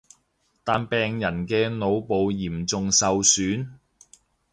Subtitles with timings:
[0.63, 3.67] 但病人嘅腦部嚴重受損